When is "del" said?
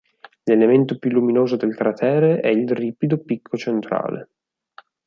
1.57-1.75